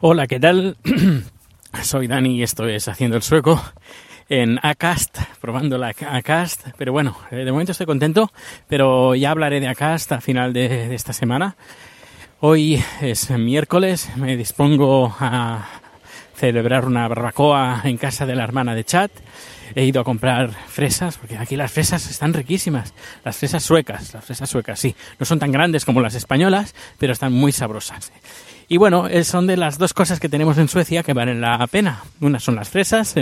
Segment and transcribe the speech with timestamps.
[0.00, 0.78] Hola, ¿qué tal?
[1.82, 3.62] Soy Dani y esto es Haciendo el Sueco
[4.30, 6.68] en Acast, probando la Acast.
[6.78, 8.32] Pero bueno, eh, de momento estoy contento,
[8.68, 11.56] pero ya hablaré de Acast a final de, de esta semana.
[12.40, 15.68] Hoy es miércoles, me dispongo a
[16.36, 19.10] celebrar una barbacoa en casa de la hermana de Chat.
[19.74, 22.94] He ido a comprar fresas, porque aquí las fresas están riquísimas.
[23.24, 24.94] Las fresas suecas, las fresas suecas, sí.
[25.18, 28.12] No son tan grandes como las españolas, pero están muy sabrosas.
[28.72, 31.66] Y bueno, eh, son de las dos cosas que tenemos en Suecia que valen la
[31.66, 32.04] pena.
[32.20, 33.16] Una son las fresas,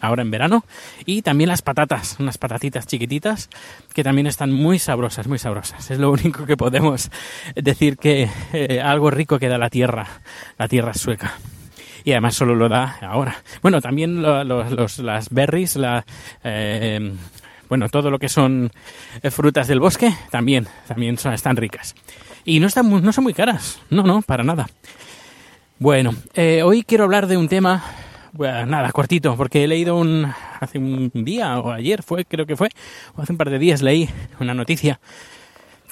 [0.00, 0.64] ahora en verano,
[1.04, 3.50] y también las patatas, unas patatitas chiquititas
[3.92, 5.90] que también están muy sabrosas, muy sabrosas.
[5.90, 7.10] Es lo único que podemos
[7.54, 10.06] decir que eh, algo rico que da la tierra,
[10.56, 11.34] la tierra sueca.
[12.04, 13.36] Y además solo lo da ahora.
[13.62, 16.04] Bueno, también lo- las berries, la,
[16.44, 17.12] eh,
[17.68, 18.70] bueno, todo lo que son
[19.22, 21.94] eh, frutas del bosque, también, también son, están ricas.
[22.44, 24.68] Y no, están, no son muy caras, no, no, para nada.
[25.78, 27.82] Bueno, eh, hoy quiero hablar de un tema,
[28.32, 32.56] bueno, nada, cortito, porque he leído un, hace un día o ayer fue, creo que
[32.56, 32.68] fue,
[33.16, 34.08] o hace un par de días leí
[34.40, 35.00] una noticia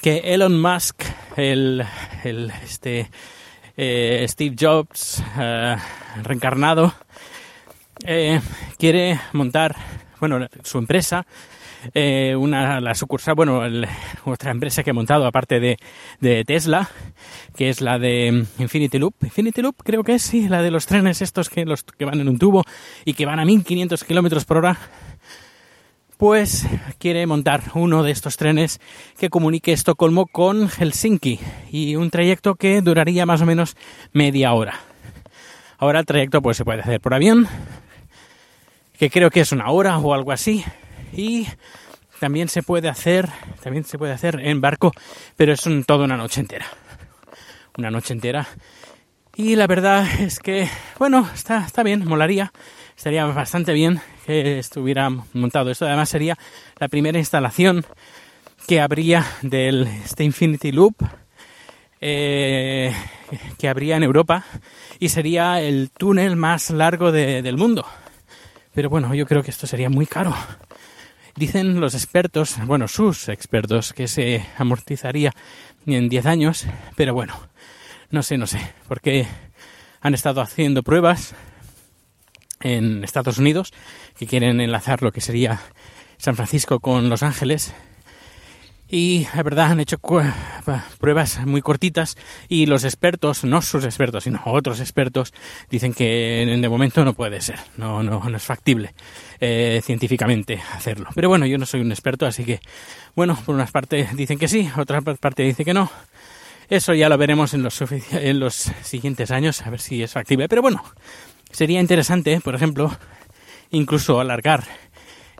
[0.02, 1.02] que Elon Musk,
[1.36, 1.84] el,
[2.24, 3.08] el este,
[3.76, 5.76] eh, Steve Jobs eh,
[6.22, 6.94] reencarnado,
[8.04, 8.40] eh,
[8.78, 9.74] quiere montar,
[10.20, 11.26] bueno, su empresa,
[11.94, 13.86] eh, una, la sucursal, bueno, el-
[14.24, 15.76] otra empresa que he montado aparte de,
[16.20, 16.88] de Tesla,
[17.56, 19.14] que es la de Infinity Loop.
[19.22, 22.20] Infinity Loop creo que es, sí, la de los trenes estos que, los, que van
[22.20, 22.64] en un tubo
[23.04, 24.78] y que van a 1500 kilómetros por hora.
[26.22, 26.68] Pues
[27.00, 28.80] quiere montar uno de estos trenes
[29.18, 31.40] que comunique Estocolmo con Helsinki
[31.72, 33.76] y un trayecto que duraría más o menos
[34.12, 34.78] media hora.
[35.78, 37.48] Ahora el trayecto pues se puede hacer por avión,
[39.00, 40.64] que creo que es una hora o algo así,
[41.12, 41.48] y
[42.20, 43.28] también se puede hacer,
[43.60, 44.92] también se puede hacer en barco,
[45.34, 46.66] pero es un, toda una noche entera,
[47.76, 48.46] una noche entera.
[49.34, 50.68] Y la verdad es que,
[51.00, 52.52] bueno, está, está bien, molaría,
[52.96, 55.86] estaría bastante bien que estuviera montado esto.
[55.86, 56.36] Además sería
[56.78, 57.84] la primera instalación
[58.66, 60.94] que habría del este Infinity Loop
[62.00, 62.92] eh,
[63.58, 64.44] que habría en Europa
[64.98, 67.86] y sería el túnel más largo de- del mundo.
[68.74, 70.34] Pero bueno, yo creo que esto sería muy caro.
[71.36, 75.32] Dicen los expertos, bueno, sus expertos, que se amortizaría
[75.86, 76.66] en 10 años,
[76.96, 77.34] pero bueno,
[78.10, 79.26] no sé, no sé, porque
[80.00, 81.34] han estado haciendo pruebas
[82.62, 83.72] en Estados Unidos
[84.18, 85.60] que quieren enlazar lo que sería
[86.18, 87.74] San Francisco con Los Ángeles
[88.92, 89.98] y la verdad han hecho
[90.98, 92.14] pruebas muy cortitas
[92.46, 95.32] y los expertos, no sus expertos, sino otros expertos,
[95.70, 98.94] dicen que de momento no puede ser, no, no, no es factible
[99.40, 101.08] eh, científicamente hacerlo.
[101.14, 102.60] Pero bueno, yo no soy un experto, así que,
[103.16, 105.90] bueno, por una parte dicen que sí, otra parte dice que no.
[106.68, 110.48] Eso ya lo veremos en los, en los siguientes años, a ver si es factible.
[110.48, 110.82] Pero bueno,
[111.52, 112.90] sería interesante, por ejemplo,
[113.70, 114.64] incluso alargar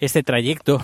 [0.01, 0.81] este trayecto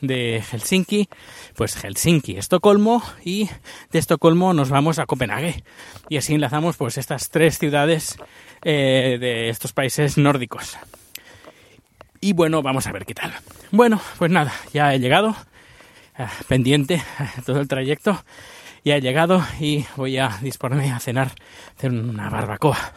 [0.00, 1.08] de Helsinki,
[1.54, 3.48] pues Helsinki, Estocolmo y
[3.90, 5.64] de Estocolmo nos vamos a Copenhague
[6.08, 8.16] y así enlazamos pues estas tres ciudades
[8.62, 10.76] eh, de estos países nórdicos.
[12.20, 13.32] Y bueno, vamos a ver qué tal.
[13.70, 15.36] Bueno, pues nada, ya he llegado,
[16.16, 17.02] ah, pendiente
[17.46, 18.24] todo el trayecto,
[18.84, 21.32] ya he llegado y voy a disponerme a cenar,
[21.76, 22.94] hacer una barbacoa.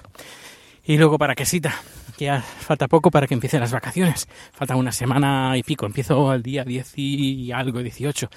[0.90, 1.76] Y luego para quesita,
[2.18, 4.28] que ya falta poco para que empiecen las vacaciones.
[4.54, 5.86] Falta una semana y pico.
[5.86, 8.28] Empiezo el día 10 y algo, 18.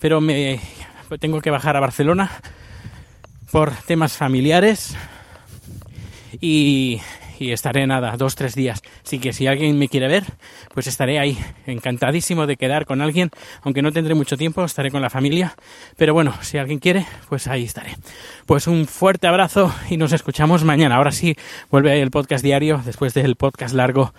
[0.00, 0.58] Pero me
[1.20, 2.28] tengo que bajar a Barcelona
[3.52, 4.96] por temas familiares
[6.40, 7.00] y,
[7.42, 8.82] y estaré nada, dos, tres días.
[9.04, 10.24] Así que si alguien me quiere ver,
[10.72, 11.36] pues estaré ahí,
[11.66, 13.30] encantadísimo de quedar con alguien,
[13.62, 15.56] aunque no tendré mucho tiempo, estaré con la familia.
[15.96, 17.96] Pero bueno, si alguien quiere, pues ahí estaré.
[18.46, 20.96] Pues un fuerte abrazo y nos escuchamos mañana.
[20.96, 21.36] Ahora sí,
[21.70, 24.14] vuelve el podcast diario después del podcast largo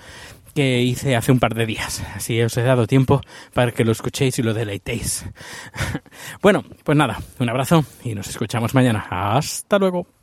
[0.54, 2.04] que hice hace un par de días.
[2.16, 3.22] Así os he dado tiempo
[3.54, 5.25] para que lo escuchéis y lo deleitéis.
[6.42, 9.08] bueno, pues nada, un abrazo y nos escuchamos mañana.
[9.10, 10.23] Hasta luego.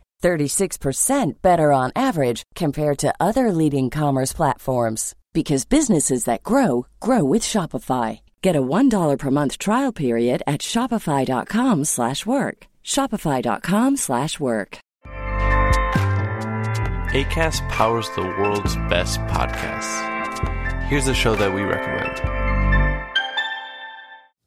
[0.21, 7.23] 36% better on average compared to other leading commerce platforms because businesses that grow grow
[7.23, 8.19] with Shopify.
[8.41, 11.85] Get a $1 per month trial period at shopify.com/work.
[11.85, 12.65] slash work.
[12.83, 13.97] shopify.com/work.
[13.97, 14.77] slash work.
[17.13, 19.95] ACAST powers the world's best podcasts.
[20.87, 22.50] Here's a show that we recommend.